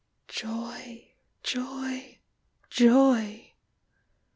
Joy! 0.27 1.11
Joy! 1.43 2.17
Joy 2.71 3.51